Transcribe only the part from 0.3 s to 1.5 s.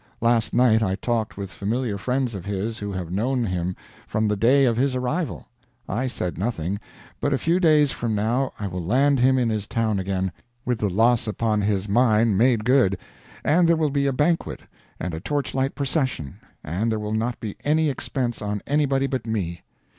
night I talked